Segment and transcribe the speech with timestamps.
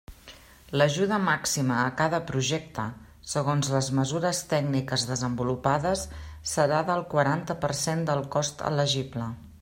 [0.81, 2.85] L'ajuda màxima a cada projecte,
[3.33, 6.05] segons les mesures tècniques desenvolupades,
[6.53, 9.29] serà del quaranta per cent del cost elegible.